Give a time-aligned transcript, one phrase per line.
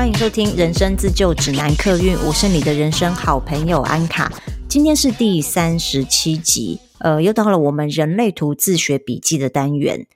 [0.00, 4.32] 欢迎收听《人生自救指南》客运，我是你的人生好朋友安卡。
[4.66, 10.06] 今天是第三十七集，呃，又到了我们人类图自学笔记的单元。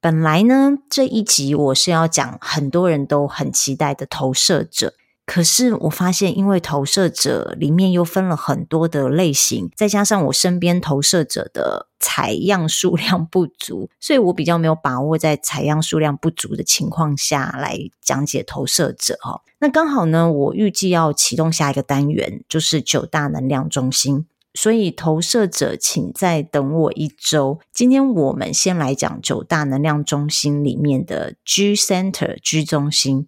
[0.00, 4.94] 本来呢，这一集我是要讲很多人都很期待的投射者。
[5.26, 19.40] 可是我发现，因为投射者里面又分了很多的类型，再加上我身边投射者的采样数 量不足，所以我比较没有把握在采样数量不足的情况下来讲解投射者哈。
[19.60, 27.58] 那刚好呢，我预计要启动下一个单元，就是九大能量中心，所以投射者请再等我一周。
[27.72, 33.26] 今天我们先来讲九大能量中心里面的 G Center G 中心。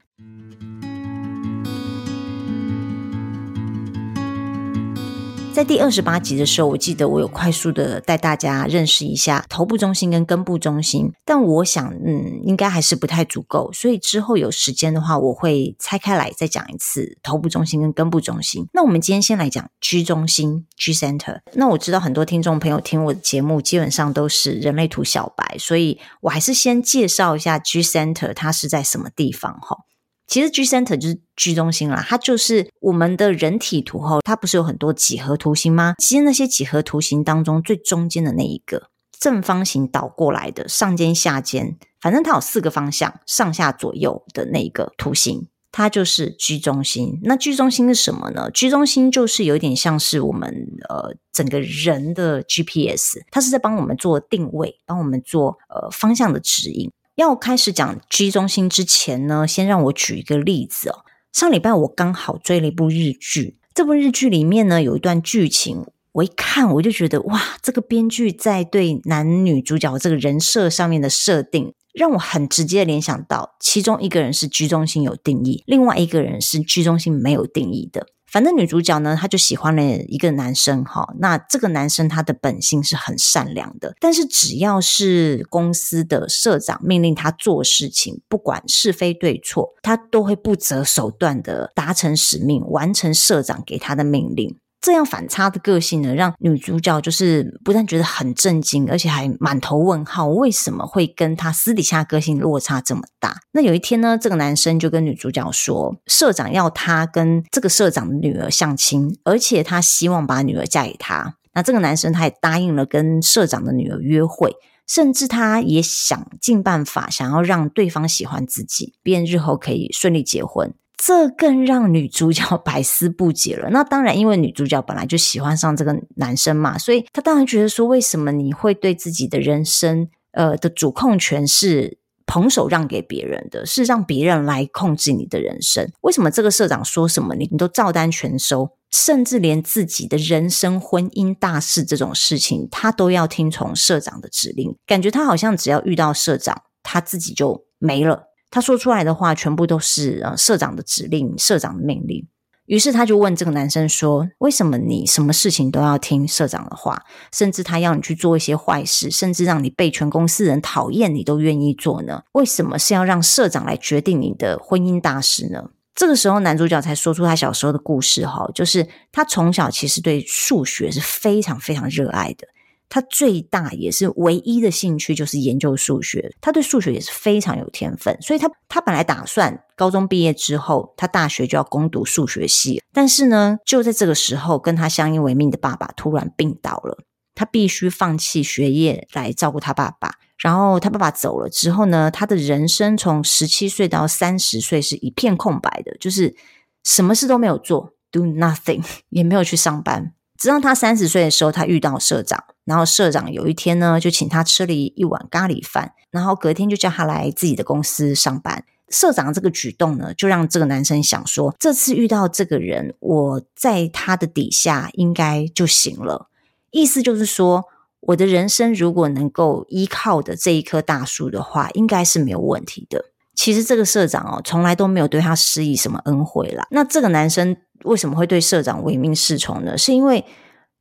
[5.57, 18.67] 在第二十八集的时候，我记得我有快速的带大家认识一下头部中心跟根部中心，但我想，嗯，应该还是不太足够，所以之后有时间的话，我会拆开来再讲一次头部中心跟根部中心。
[18.75, 21.41] 那我们今天先来讲 G 中心 G Center。
[21.55, 29.79] 那我知道很多听众朋友听我的节目基本上都是人类图小白，所以我还是先介绍一下 G Center 它是在什么地方哈。
[30.27, 35.95] 其实 G Center 就是 G 中心啦，它就是我们的人体图后，它不是有很多几何图形吗？
[35.99, 47.21] 其实那些几何图形当中最中间的那一个正方形倒过来的上尖下尖，反正它有四个方向，上下左右的那一个图形，它就是居中心。
[47.23, 50.49] 那居中心是什么呢居中心就是有点像是我们
[50.89, 56.91] 呃整个人的 GPS，它是在帮我们做定位，帮我们做呃方向的指引。
[57.17, 61.05] 要开始讲 G 中心之前呢，先让我举一个例子哦。
[61.33, 78.07] 上礼拜我刚好追了一部日剧，这部日剧里面呢有一段剧情，我一看我就觉得哇，这个编剧在对男女主角这个人设上面的设定，让我很直接联想到，其中一个人是居中心有定义，另外一个人是居中心没有定义的。
[78.37, 81.09] 反正女主角呢，她就喜欢了一个男生哈。
[81.21, 94.59] 那这个男生他的本性是很善良的，但是只要是公司的社长命令他做事情，不管是非对错，他都会不择手段的达成使命，完成社长给他的命令。
[94.81, 103.41] 这样反差的个性呢，让女主角就是不但觉得很震惊，而且还满头问号，为什么会跟她私底下个性落差这么大？
[103.53, 111.35] 那有一天呢，这个男生就跟女主角说，社长要他跟这个社长的女儿相亲，而且他希望把女儿嫁给他。
[111.55, 114.55] 那这个男生他也答应了跟社长的女儿约会，
[114.87, 120.75] 甚至他也想尽办法想要让对方喜欢自己，便日后可以顺利结婚。
[120.97, 123.69] 这更让女主角百思不解了。
[123.73, 135.91] 那当然，因为女主角本来就喜欢上这个男生嘛，所以她当然觉得说，为什么你会对自己的人生，呃的主控权是捧手让给别人的，是让别人来控制你的人生？
[136.01, 144.75] 为什么这个社长说什么你你都照单全收，甚至连自己的人生婚姻大事这种事情，他都要听从社长的指令？
[144.87, 148.25] 感觉他好像只要遇到社长，他自己就没了。
[148.51, 152.27] 他说出来的话全部都是呃社长的指令，社长的命令。
[152.67, 157.05] 于是他就问这个男生说：“为什么你什么事情都要听社长的话？
[157.33, 162.23] 甚至他要你去做一些坏事，甚至让你被全公司人讨厌，你都愿意做呢？
[162.33, 172.49] 为什么是要让社长来决定你的婚姻大事呢？”这个时候，男主角才说出他小时候的故事哈，就是他从小其实对数学是非常非常热爱的。
[172.89, 186.99] 他最大也是唯一的兴趣就是研究数学，他对数学也是非常有天分，所以他他本来打算高中毕业之后，他大学就要攻读数学系，但是呢，就在这个时候，跟他相依为命的爸爸突然病倒了，
[187.35, 190.13] 他必须放弃学业来照顾他爸爸。
[190.39, 196.37] 然后他爸爸走了之后呢，他的人生从十七岁到三十岁是一片空白的，就是
[196.85, 200.13] 什么事都没有做，do nothing，也没有去上班。
[200.39, 208.65] 直到他三十岁的时候，他遇到社长，然后社长有一天呢，就请他吃了一一碗咖喱饭，然后隔天就叫他来自己的公司上班。
[208.89, 216.29] 社长这个举动呢，就让这个男生想说，这次遇到这个人，我在他的底下应该就行了。
[216.71, 217.65] 意思就是说，
[218.01, 223.07] 我的人生如果能够依靠的这一棵大树的话，应该是没有问题的。
[223.35, 226.67] 其实这个社长哦，从来都没有对他施以什么恩惠啦。
[226.71, 227.57] 那这个男生。
[227.87, 229.79] 为什么会对社长唯命是从呢？
[229.79, 230.25] 是因为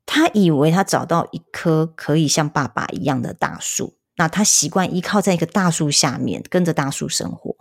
[0.06, 7.56] 他以为他找到一棵可以像爸爸一样的大树，那他习惯依靠在一个大树下面，跟着大树生活。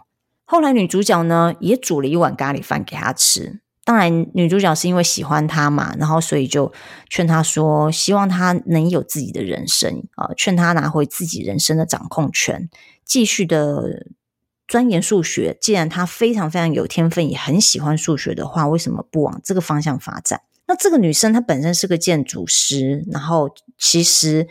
[0.44, 6.72] 后来女主角呢，也煮了一碗咖喱饭给他吃，当然，女主角是因为喜欢他嘛，然后所以就
[7.08, 12.68] 劝他说，希望他能有自己的人生啊，劝他拿回自己人生的掌控权，
[13.04, 14.06] 继续的
[14.66, 15.56] 钻研数学。
[15.60, 20.42] 既然他非常非常有天分，也很喜欢数学的话，为什么不往这个方向发展？
[20.66, 24.48] 那这个女生她本身是个建筑师，然后其实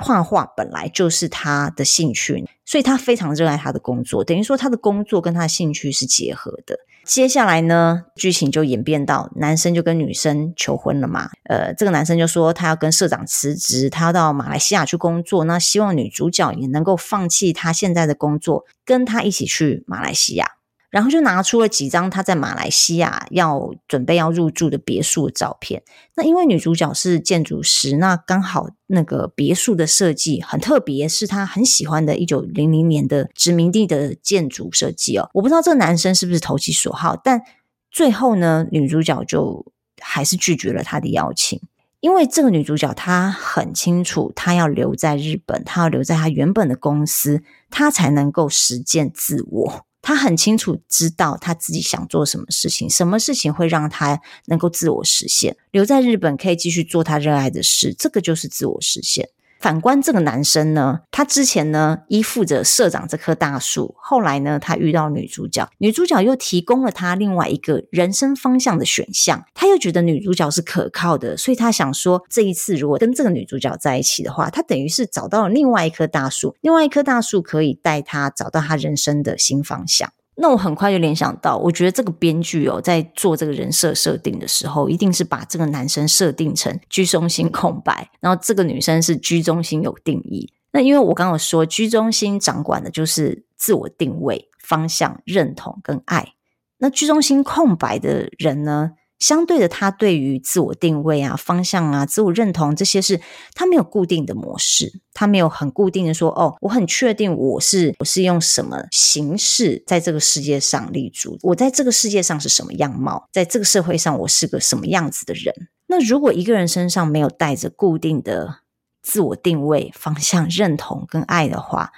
[0.00, 6.76] 画画本来就是她的兴趣，所以她非常热爱她的工作，等于说她的工作跟她的兴趣是结合的。
[7.06, 11.30] 接下来呢，剧情就演变到男生就跟女生求婚了嘛。
[11.44, 15.44] 呃，这个男生就说他要跟社长辞职，他要到马来西亚去工作。
[15.44, 20.55] 那希望女主角也能够放弃他现在的工作，跟他一起去马来西亚。
[20.96, 25.82] 然后就拿出了几张他在马来西亚要准备要入住的别墅的照片。
[26.14, 35.28] 那因为女主角是建筑师，那刚好那个别墅的设计很特别，是他很喜欢的一九零零年的殖民地的建筑设计哦。
[35.34, 37.42] 我不知道这个男生是不是投其所好，但
[37.90, 39.66] 最后呢，女主角就
[40.00, 41.60] 还是拒绝了他的邀请，
[42.00, 49.86] 因为这个女主角她很清楚，她要留在日本，她要留在她原本的公司，她才能够实践自我。
[50.06, 55.56] 他很清楚知道他自己想做什么事情，什么事情会让他能够自我实现。
[55.72, 59.28] 留在日本可以继续做他热爱的事，这个就是自我实现。
[59.58, 80.12] 反观这个男生呢，他之前呢依附着社长这棵大树，后来呢他遇到女主角，女主角又提供了他另外一个人生方向的选项，他又觉得女主角是可靠的，所以他想说，这一次如果跟这个女主角在一起的话，他等于是找到了另外一棵大树，另外一棵大树可以带他找到他人生的新方向。
[80.38, 90.52] 那我很快就联想到，我觉得这个编剧哦，在做这个人设设定的时候，一定是把这个男生设定成居中心空白，然后这个女生是居中心有定义。
[90.72, 96.34] 那因为我刚刚说，居中心掌管的就是自我定位、方向、认同跟爱。
[96.78, 98.92] 那居中心空白的人呢？
[99.18, 103.20] 相对的，他对于自我定位啊、方向啊、自我认同这些事，
[103.54, 115.68] 他没有固定的模式，他没有很固定的说，哦，我很确定我是我是用什么形式在这个世界上立足，我在这个世界上是什么样貌，在这个社会上我是个什么样子的人。
[115.86, 118.60] 那如果一个人身上没有带着固定的
[119.02, 121.92] 自我定位、方向、认同跟爱的话，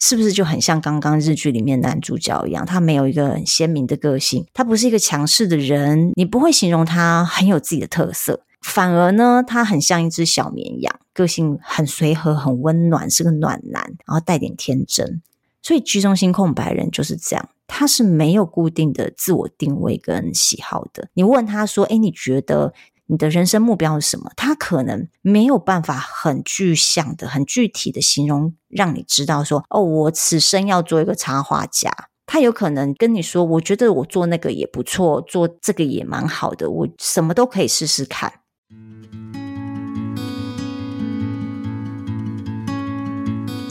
[0.00, 2.66] 是不是就很像刚刚日剧里面男主角一样？
[2.66, 8.42] 他没有一个很鲜明的个性，他不是一个强势的人，你不会形容他很有自己的特色。
[8.60, 15.22] 反而呢，他很像一只小绵羊，个性很随和、很温暖，是个暖男，然后带点天真。
[15.62, 21.08] 所以居中心空白人就是这样，他是没有固定的自我定位跟喜好的。
[21.14, 22.72] 你问他说：“诶，你觉得？”
[23.06, 24.30] 你的人生目标是什么？
[24.36, 31.90] 他可能没有办法很具象的、很具体的形容，让你知道说：“哦，我此生要做一个插画家。”
[32.26, 38.32] 他有可能跟你说：“我觉得我做那个也不错，做这个也蛮好的，我什么都可以试试看。”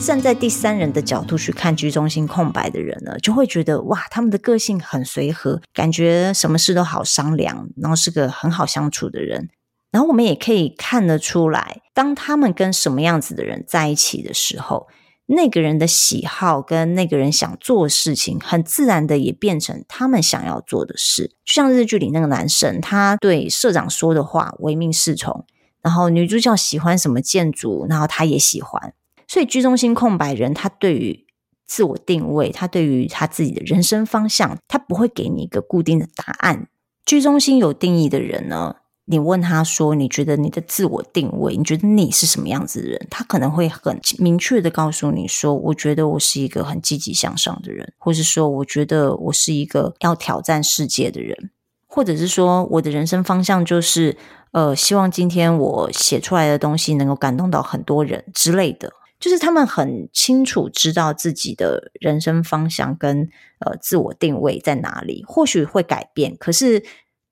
[0.04, 9.48] 站在第三人的角度去看居中心空白的人呢，就会觉得哇，他们的个性很随和，感觉什么事都好商量，然后是个很好相处的人。
[9.90, 14.88] 然后我们也可以看得出来，当他们跟什么样子的人在一起的时候，
[15.24, 21.28] 那个人的喜好跟那个人想做的事情，很自然的也变成他们想要做的事。
[21.46, 25.46] 就像日剧里那个男生，他对社长说的话唯命是从，
[25.80, 28.92] 然后女主角喜欢什么建筑，然后他也喜欢。
[29.34, 31.26] 所以居中心空白人，他对于
[31.66, 36.68] 自我定位，他对于他自己的人生方向，他不会给你一个固定的答案。
[37.04, 38.76] 居中心有定义的人呢，
[39.06, 51.50] 你问他说：“你觉得你的自我定位，你觉得你是什么样子的人？”他可能会很明确的告诉你说：“我觉得我是一个很积极向上的人，或是说，我觉得我是一个要挑战世界的人，
[51.88, 54.16] 或者是说，我的人生方向就是，
[54.52, 58.92] 呃，希望今天我写出来的东西能够感动到很多人之类的。”
[59.24, 63.26] 就是他们很清楚知道自己的人生方向跟
[63.60, 66.84] 呃自我定位在哪里，或许会改变，可是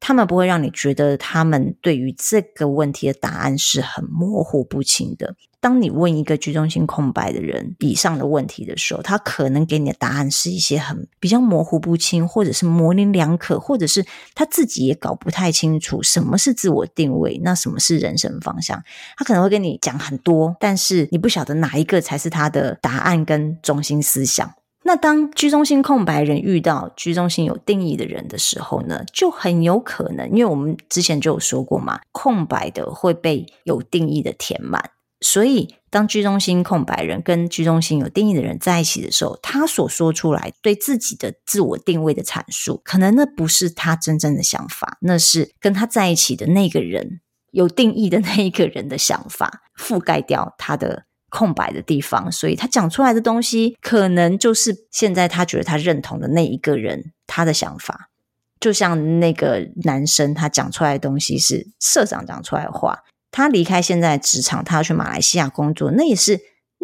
[0.05, 5.37] 他们不会让你觉得他们对于这个问题的答案是很模糊不清的。
[5.61, 14.05] 当你问一个居中心空白的人以上的问题的时候，他可能给你的答案是一些很比较模糊不清，或者是模棱两可，或者是
[14.35, 18.83] 他自己也搞不太清楚什么是自我定位，那什么是人生方向。
[19.17, 24.53] 他可能会跟你讲很多，但是你不晓得哪一个才是他的答案跟中心思想。
[24.85, 34.91] 那当居中心空白人遇到居中心有定义的人的时候呢，就很有可能，因为我们之前就有说过嘛，空白的会被有定义的填满。
[35.25, 47.21] 所以，当居中心空白人跟居中心有定义的人在一起的时候，他所说出来对自己的自我定位的阐述，可能那不是他真正的想法，那是跟他在一起的那个人
[47.53, 58.11] 有定义的那一个人的想法，覆盖掉他的空白的地方，所以他讲出来的东西，可能就是现在他觉得他认同的那一个人他的想法。
[58.61, 63.01] 就像那个男生，他讲出来的东西是社长讲出来的话。
[63.31, 66.39] 他离开现在职场，他要去马来西亚工作，那也是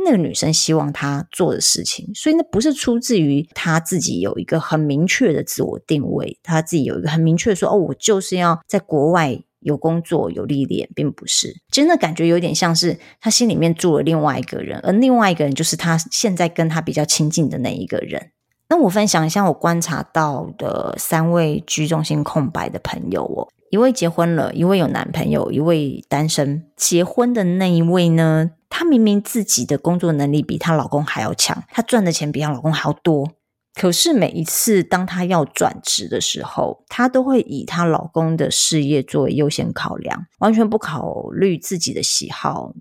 [0.05, 2.11] 那个女生希望他做的事情。
[2.14, 18.31] 所以那不是出自于他自己有一个很明确的自我定位，他自己有一个很明确的说：“哦，我就是要在国外有工作有历练。”并不是，真的感觉有点像是他心里面住了另外一个人，而另外一个人就是他现在跟他比较亲近的那一个人。
[18.71, 23.49] 那我分享一下我观察到的三位居中心空白的朋友哦。
[23.71, 26.65] 一位结婚了，一位有男朋友，一位单身。
[26.77, 33.31] 结婚的那一位呢，她明明自己的工作能力比她老公还要强，她赚的钱比她老公还要多。
[33.78, 42.73] 可是每一次当她要转职的时候，她都会以她老公的事业作为优先考量，完全不考虑自己的喜好，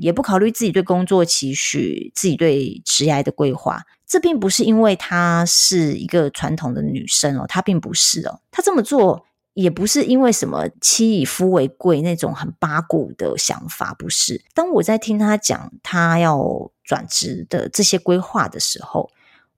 [0.00, 3.82] 也不考虑自己对工作期许、自己对职业的规划。
[4.06, 9.26] 这并不是因为她是一个传统的女生哦，她并不是哦，她这么做。
[9.52, 14.44] 也不是因为什么妻以夫为贵那种很八股的想法，不是。
[14.52, 19.08] 当我在听他讲他要转职的这些规划的时候，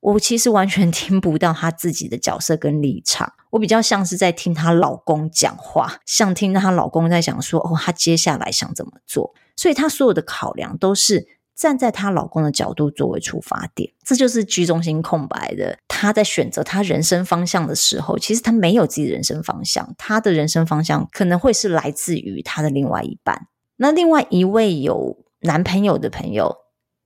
[0.01, 11.39] 我其实完全 听不到她自己的角色跟立场，我比较像是在听她老公讲话，像听她老公在讲说，哦，她接下来想怎么做，所以她所有的考量都是。
[11.59, 15.77] 站在她老公的角度作为出发点，这就是居中心空白的。
[15.89, 23.49] 她在选择她人生方向的时候，其实她没有自己人生方向，她的人生方向可能会是来自于她的另外一半。
[23.75, 26.55] 那另外一位有男朋友的朋友，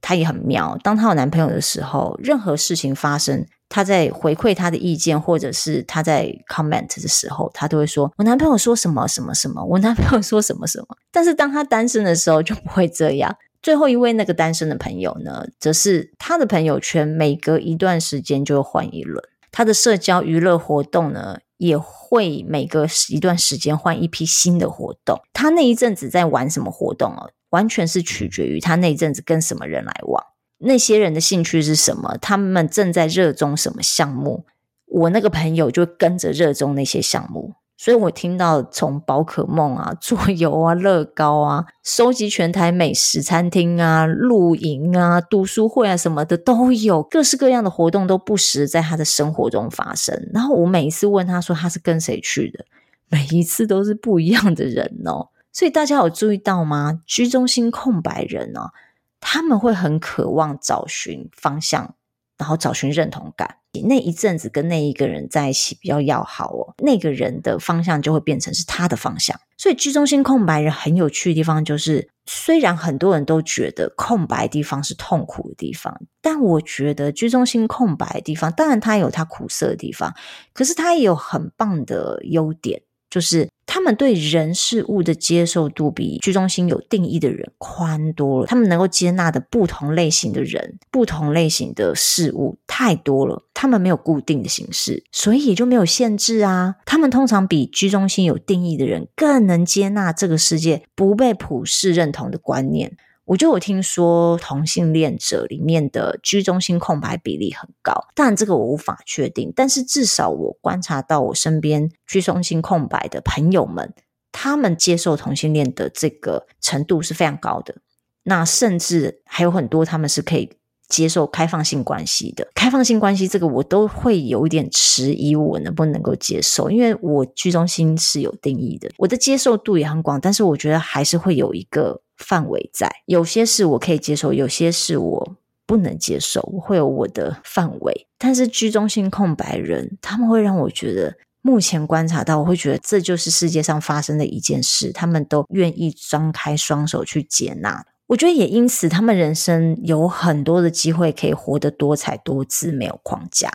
[0.03, 0.79] 她也很妙。
[0.83, 10.89] 当她有男朋友的时候，任何事情发生，她在回馈她的意见，或者是她在 comment 的时候，她都会说：“我男朋友说什么什么什么，我男朋友说什么什么。
[11.11, 13.35] ”但是当她单身的时候，就不会这样。
[13.63, 25.21] 最后一位那个单身的朋友呢，则是他的朋友圈每隔一段时间就会换一轮，他的社交娱乐活动呢，也会每隔一段时间换一批新的活动。
[25.33, 30.23] 他那一阵子在玩什么活动哦，完全是取决于他那一阵子跟什么人来往，
[30.59, 34.45] 那些人的兴趣是什么，他们正在热衷什么项目，
[34.87, 37.55] 我那个朋友就跟着热衷那些项目。
[37.79, 50.31] 所以我听到从宝可梦啊、桌游啊、乐高啊、收集全台美食餐厅啊、露营啊、读书会啊什么的都有，各式各样的活动都不时在他的生活中发生。
[50.33, 52.65] 然后我每一次问他说他是跟谁去的，
[53.09, 55.31] 每一次都是不一样的人哦。
[55.53, 57.01] 所以大家有注意到吗？
[57.07, 58.73] 居中心空白人哦，
[59.21, 61.95] 他们会很渴望找寻方向，
[62.39, 63.59] 然后找寻认同感。
[63.85, 69.39] 那一阵子跟那一个人在一起比较要好哦，那个人的方向就会变成是他的方向。
[69.57, 80.15] 所以居中心空白人很有趣的地方就是，虽然很多人都觉得空白地方是痛苦的地方，但我觉得居中心空白的地方，当然它有它苦涩的地方，
[80.53, 82.83] 可是它也有很棒的优点。
[83.13, 96.77] 就是他们对人事物的接受度比居中心有定义的人宽多了，他们能够接纳的不同类型的人、不同类型的事物太多了，他们没有固定的形式，所以也就没有限制啊。
[96.87, 102.97] 他们通常比居中心有定义的人更能接纳这个世界不被普世认同的观念。
[103.25, 113.95] 我就有听说同性恋者里面的居中心空白比例很高，当然这个我无法确定，但是至少我观察到我身边居中心空白的朋友们，
[114.33, 117.77] 他们接受同性恋的这个程度是非常高的。
[118.25, 120.51] 那甚至还有很多他们是可以
[120.89, 122.49] 接受开放性关系的。
[122.55, 126.69] 开放性关系这个我都会有一点迟疑，我能不能够接受？
[126.71, 132.02] 因为我居中心是有定义的，我的接受度也很广，但是我觉得还是会有一个。
[132.17, 138.07] 范围在，有些事我可以接受，有些事我不能接受，我会有我的范围。
[138.19, 147.85] 但是居中心空白人，他们会让我觉得，目前观察到，我会觉得这就是世界上发生的一件事，他们都愿意张开双手去接纳。
[148.09, 153.51] 我觉得也因此，他们人生有很多的机会可以活得多彩多姿，没有框架。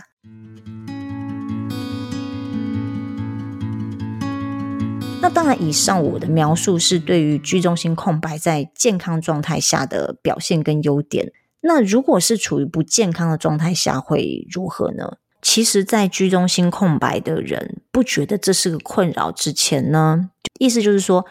[5.19, 11.31] 那当然，以上我的描述是对于居中心空白在健康状态下的表现跟优点。
[11.61, 15.17] 那如果是处于不健康的状态下，会如何呢？
[15.41, 21.25] 其实，在居中心空白的人不觉得这是个困扰之前呢，意思就是说，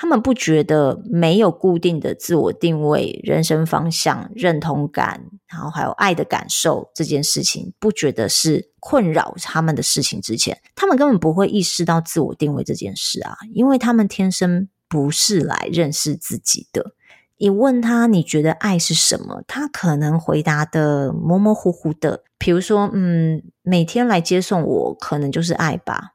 [0.00, 16.94] 他们不觉得没有固定的自我定位、人生方向、认同感，然后还有爱的感受这件事情，不觉得是困扰他们的事情之前，他们根本不会意识到自我定位这件事啊，因为他们天生不是来认识自己的。
[17.36, 26.14] 你问他你觉得爱是什么，他可能回答的模模糊糊的，比如说，嗯，每天来接送我，可能就是爱吧。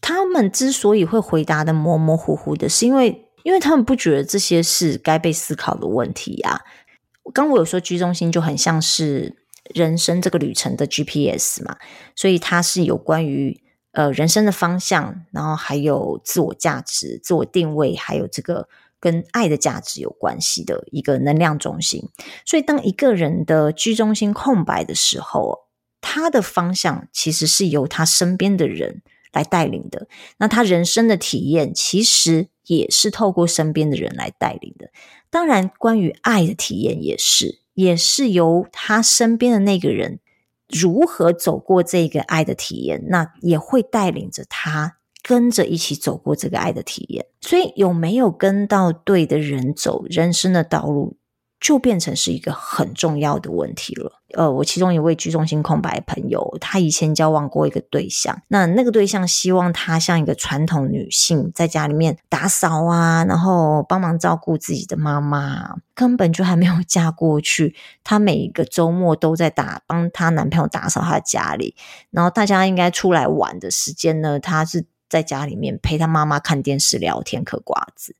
[0.00, 6.60] 他们之所以会回答的模模糊糊的，是因为因为他们不觉得这些是该被思考的问题啊。
[7.32, 9.36] 刚我有说居中心就很像是
[9.74, 11.76] 人生这个旅程的 GPS 嘛，
[12.16, 22.08] 所以它是有关于呃人生的方向，然后还有自我价值、自我定位，还有这个跟爱的价值有关系的一个能量中心。
[22.44, 25.68] 所以当一个人的居中心空白的时候，
[26.00, 29.02] 他的方向其实是由他身边的人。
[29.32, 30.08] 来带领的，
[30.38, 34.90] 那他人生的体验其实也是透过身边的人来带领的。
[35.30, 40.18] 当然，关于爱的体验也是，也是由他身边的那个人
[40.68, 47.26] 如何走过这个爱的体验，那也会带领着他跟着一起走过这个爱的体验。
[47.40, 51.16] 所以，有没有跟到对的人走人生的道路？
[51.60, 54.20] 就变成是一个很重要的问题了。
[54.32, 67.74] 呃，我其中一位居中心空白的朋友，他以前交往过一个对象，那那个对象希望他像一个传统女性，在家里面打扫啊，然后帮忙照顾自己的妈妈，根本就还没有嫁过去。
[68.02, 71.74] 她每一个周末都在打帮她男朋友打扫她的家里，
[72.10, 78.14] 然后大家应该出来玩的时间呢，她是在家里面陪她妈妈看电视、聊天、嗑瓜子。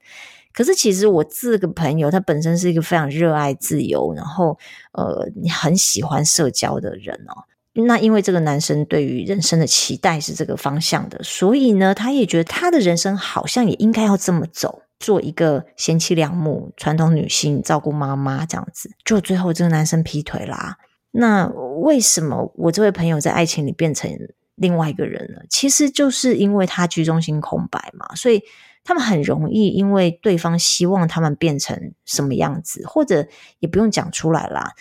[0.52, 4.58] 可是，其实我这个朋友他本身是一个非常热爱自由，然后
[4.92, 7.44] 呃，很喜欢社交的人哦。
[7.72, 18.90] 那因为这个男生对于人生的期待是这个方向的，所以呢，他也觉得他的人生好像也应该要这么走，做一个贤妻良母、传统女性，照顾妈妈这样子。
[19.04, 20.78] 就最后这个男生劈腿啦。
[21.12, 21.46] 那
[21.80, 24.10] 为什么我这位朋友在爱情里变成
[24.60, 25.40] 另外一个人呢？
[25.50, 28.40] 其实就是因为他居中心空白嘛，所以。
[28.82, 33.26] 他们很容易因为对方希望他们变成什么样子，或者
[33.58, 34.72] 也不用讲出来啦。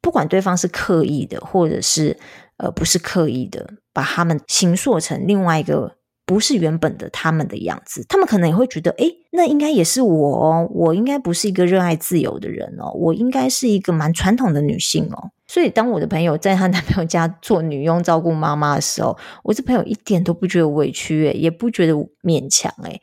[0.00, 2.16] 不管对方是刻意的，或者是
[2.58, 15.32] 呃不是刻意的，把他们形塑成另外一个不是原本的他们的样子，他们可能也会觉得，哎，那应该也是我，我应该不是一个热爱自由的人哦，我应该是一个蛮传统的女性哦。
[15.48, 23.00] 所以，当我的朋友在她男朋友家做女佣照顾妈妈的时候，我这朋友一点都不觉得委屈，也不觉得勉强诶。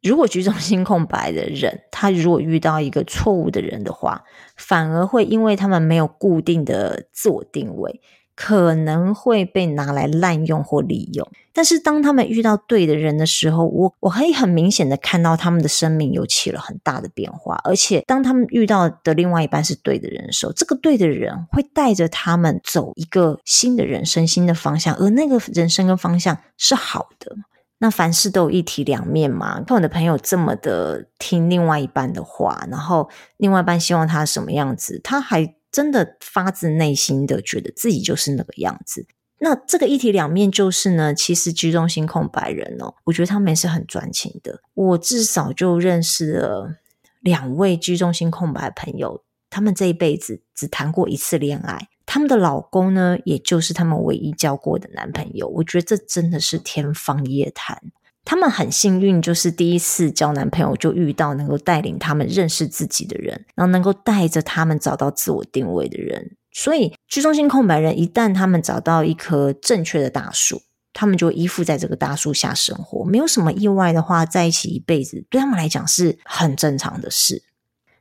[0.00, 4.24] 如果局中心空白的人，他如果遇到一个错误的人的话，
[4.56, 8.00] 反而会因为他们没有固定的自我定位，
[8.44, 11.24] 可能会被拿来滥用或利用。
[11.52, 17.60] 但是当他们遇到对的人的时候，我我可以很明显的看到他们的生命有起了很大的变化。
[17.62, 27.36] 而且当他们遇到的另外一半是对的人的时候，这个对的人会带着他们走一个新的人生、新的方向，而那个人生跟方向是好的。
[27.78, 39.06] 那凡事都有一体两面嘛，看我的朋友这么的听另外一半的话，然后另外一半希望他什么样子，他还真的发自内心的觉得自己就是那个样子。
[39.38, 44.60] 那这个一体两面就是呢，其实居中心空白人哦，我觉得他们也是很专情的。
[44.74, 46.76] 我至少就认识了
[47.20, 51.88] 两位居中心空白朋友，他们这一辈子只谈过一次恋爱。
[52.06, 55.48] 他们的老公呢，也就是他们唯一交过的男朋友。
[55.48, 57.82] 我觉得这真的是天方夜谭。
[58.24, 66.36] 他们很幸运，就是第一次交男朋友就遇到能够带领他们认识自己的人，然后能够带着他们找到自我定位的人。
[66.52, 73.04] 所以，居中心空白人一旦他们找到一棵正确的大树，他们就依附在这个大树下生活。
[73.04, 77.42] 没有什么意外的话，在一起一辈子，对他们来讲是很正常的事。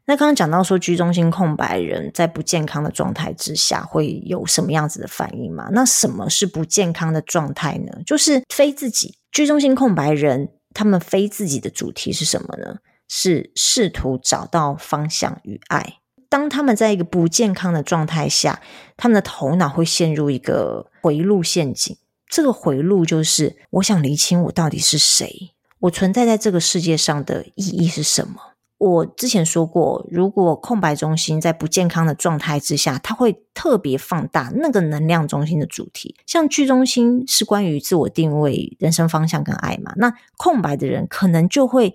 [0.05, 5.69] 那刚刚讲到说，居中心空白人在不健康的状态之下会有什么样子的反应吗？
[5.71, 8.01] 那什么是不健康的状态呢？
[8.05, 9.15] 就是非自己。
[9.31, 12.79] 居中心空白人他们非自己的主题是什么呢？
[13.07, 15.97] 是试图找到方向与爱。
[16.29, 18.61] 当他们在一个不健康的状态下，
[18.95, 21.97] 他们的头脑会陷入一个回路陷阱。
[22.29, 28.50] 这个回路就是：我想厘清我到底是谁，我存在在这个世界上的意义是什么。
[28.81, 36.15] 我之前说过，如果空白中心在不健康的状态之下，它会特别放大那个能量中心的主题。
[36.25, 41.93] 像聚中心是关于自我定位、人生方向跟爱嘛，那空白的人可能就会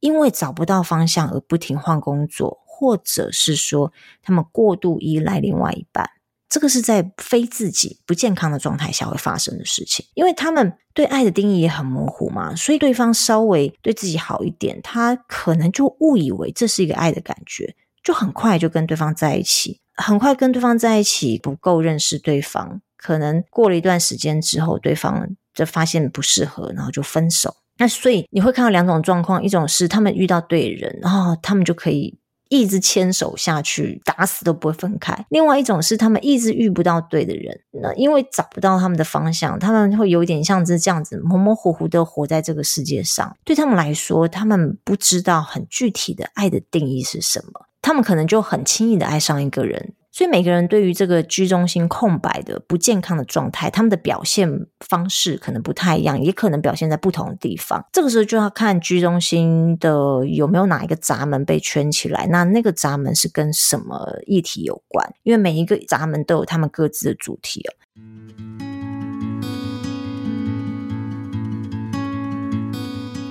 [0.00, 6.10] 因为找不到方向而不停换工作，或者是说他们过度依赖另外一半。
[6.54, 27.52] 这个是在非自己不健康的状态下会发生的事情，因为他们对爱的定义也很模糊嘛，所以对方稍微对自己好一点，他可能就误以为这是一个爱的感觉，就很快就跟对方在一起，很快跟对方在一起，不够认识对方，可能过了一段时间之后，对方就发现不适合，然后就分手。
[27.78, 32.16] 那所以你会看到两种状况，一种是他们遇到对人，然后他们就可以。
[32.60, 35.14] 一直牵手下去，打死都不会分开。
[35.30, 43.36] 另外一种是他们一直遇不到对的人，那因为找不到他们的方向，他们会有点像是这样子模模糊糊的活在这个世界上。
[43.44, 49.94] 对他们来说，他们不知道很具体的爱的定义是什么，他们可能就很轻易的爱上一个人。
[50.16, 54.48] 所以每个人对于这个居中心空白的不健康的状态，他们的表现
[54.86, 57.84] 方式可能不太一样，也可能表现在不同的地方。
[57.92, 65.04] 这个时候就要看居中心的有没有哪一个闸门被圈起来，那那个闸门是跟什么议题有关？
[65.24, 67.74] 因为每一个闸门都有他们各自的主题了。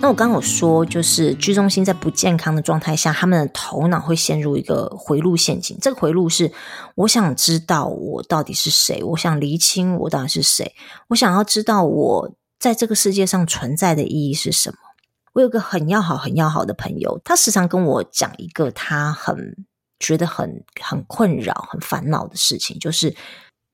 [0.04, 5.78] 那我刚有说，就是居中心在不健康的状态下，他们的头脑会陷入一个回路陷阱。
[5.80, 6.52] 这个回路是：
[6.96, 10.76] 我想知道我到底是谁，我想厘清我到底是谁，
[11.08, 14.78] 我想要知道我在这个世界上存在的意义是什么。
[15.32, 19.56] 我有个很要好、很要好的朋友，他时常跟我讲一个他很
[20.02, 23.16] 觉得很很困扰、很烦恼的事情，就是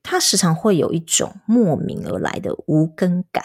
[0.04, 3.42] 他时常会有一种莫名而来的无根感。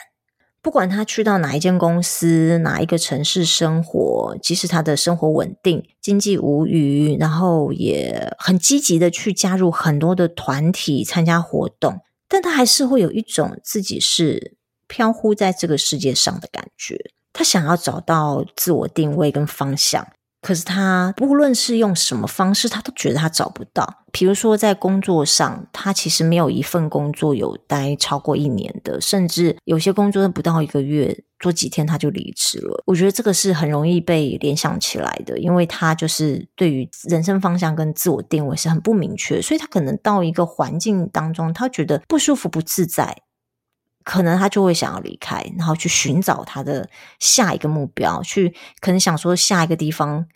[0.65, 17.12] 不管他去到哪一间公司、哪一个城市生活，即使他的生活稳定、经济无虞，然后也很积极的去加入很多的团体、参加活动，但他还是会有一种自己是飘忽在这个世界上的感觉。
[17.32, 20.08] 他想要找到自我定位跟方向。
[20.46, 24.04] 可是他不论是用什么方式，他都觉得他找不到。
[24.12, 32.84] 比如说在工作上，他其实没有一份工作有待超过一年的，甚至有些工作不到一个月，做几天他就离职了。
[32.86, 43.18] 我觉得这个是很容易被联想起来的，因为他就是对于人生方向跟自我定位是很不明确，所以他可能到一个环境当中，他觉得不舒服、不自在，
[44.04, 46.88] 可能他就会想要离开，然后去寻找他的
[47.20, 50.28] 下一个目标，去可能想说下一个地方。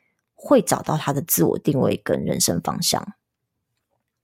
[0.41, 3.13] 会找到他的自我定位跟人生方向，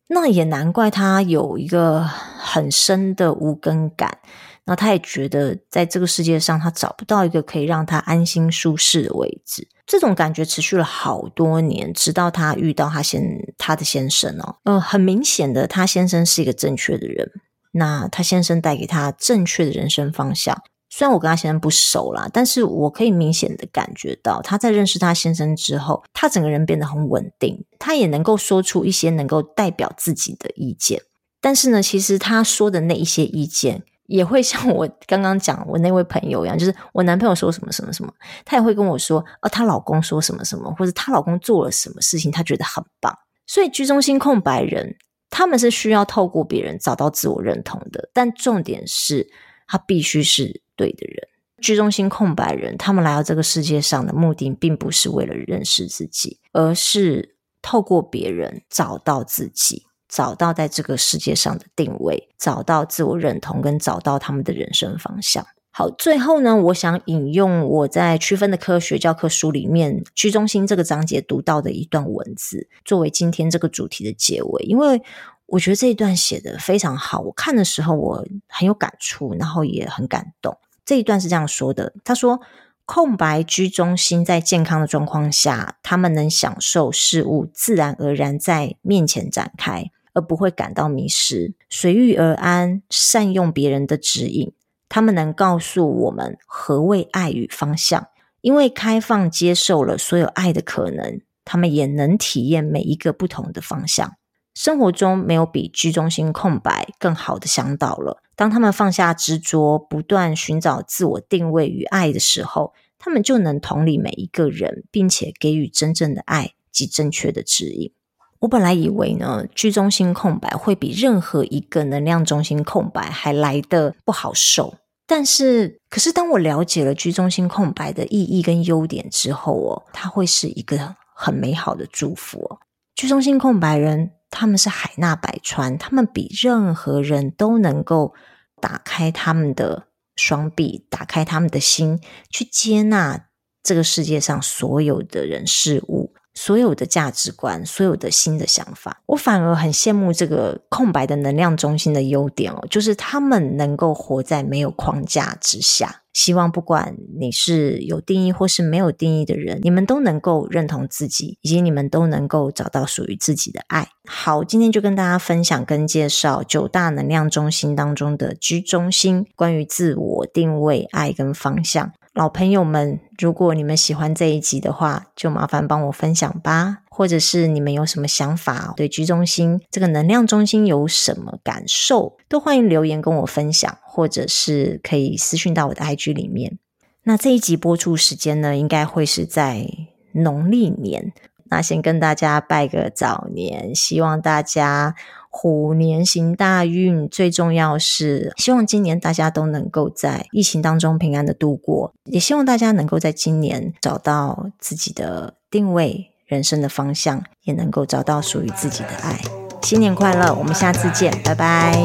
[0.08, 4.20] 那也难怪他有一个很深的无根感。
[4.68, 9.68] 那他也觉得在这个世界上，他找不到一个可以让他安心舒适的位置。
[9.86, 13.22] 这种感觉持续了好多年，直到他遇到他先
[13.60, 17.32] 他的先生哦，呃，很明显的，他先生是一个正确的人。
[17.74, 20.64] 那他先生带给他正确的人生方向。
[20.98, 31.02] 虽然我跟他先生不熟啦，但是我可以明显的感觉到，他在认识他先生之后，他整个人变得很稳定，他也能够说出一些能够代表自己的意见。
[31.42, 38.14] 但是呢，其实他说的那一些意见，也会像我刚刚讲我那位朋友一样，就是我男朋友说什么什么什么，
[38.46, 43.14] 他也会跟我说，哦，她老公说什么什么，或者她老公做了什么事情，她觉得很棒。
[43.46, 44.96] 所以居中心空白人，
[45.30, 49.28] 他们是需要透过别人找到自我认同的，但重点是，
[49.68, 50.64] 他必须是。
[50.76, 51.28] 对的人，
[51.62, 65.46] 居中心空白人，他们来到这个世界上的目的，并不是为了认识自己，而是透过别人找到自己，找到在这个世界上的定位，找到自我认同，跟找到他们的人生方向。
[65.72, 75.02] 好，最后呢，我想引用我在《区分的科学》教科书里面居中心这个章节读到的一段文字，作为今天这个主题的结尾，因为
[75.48, 80.58] 我觉得这一段写得非常好，我看的时候我很有感触，然后也很感动。
[80.86, 82.40] 这一段是这样说的：他说，
[82.86, 94.54] 空白居中心在健康的状况下，他们能享受事物自然而然在面前展开，而不会感到迷失，随遇而安，善用别人的指引。
[94.88, 98.08] 他们能告诉我们何谓爱与方向，
[98.42, 104.14] 因为开放接受了所有爱的可能，他们也能体验每一个不同的方向。
[104.56, 108.24] 生活中没有比居中心空白更好的向导了。
[108.38, 117.92] 当他们放下执着，不断寻找自我定位与爱的时候，他们就能同理每一个人，并且给予真正的爱及正确的指引。
[118.40, 124.76] 我本来以为呢，居中心空白会比任何一个能量中心空白还来得不好受。
[125.06, 132.60] 但是，可是当我了解了居中心空白的意义跟优点之后哦，它会是一个很美好的祝福哦。
[132.96, 134.12] 居中心空白人。
[134.36, 138.14] 他们是海纳百川，他们比任何人都能够
[138.62, 143.30] 打开他们的双臂，打开他们的心，去接纳
[143.64, 149.02] 这个世界上所有的人事物，所有的价值观，所有的新的想法。
[149.08, 156.02] 我反而很羡慕这个空白的能量中心的优点哦，就是他们能够活在没有框架之下。
[156.14, 163.90] 希望不管你是有定义或是没有定义的人，你们都能够认同自己，以及你们都能够找到属于自己的爱。
[164.08, 171.92] 好，今天就跟大家分享跟介绍九大能量中心当中的居中心，关于自我定位、爱跟方向。
[172.16, 176.78] 老朋友们，如果你们喜欢这一集的话，就麻烦帮我分享吧。
[176.90, 186.58] 或者是你们有什么想法，对居中心这个能量中心有什么感受，都欢迎留言跟我分享，或者是可以私讯到我的 IG 里面。
[187.04, 189.68] 那这一集播出时间呢，应该会是在
[190.14, 191.12] 农历年。
[191.50, 194.96] 那先跟大家拜个早年，希望大家。
[195.38, 209.20] 虎年行大运，最重要是希望今年大家都能够在疫情当中平安的度过，也希望大家能够在今年找到自己的定位、人生的方向，也能够找到属于自己的爱。
[209.62, 211.76] 新年快乐，我们下次见，拜拜。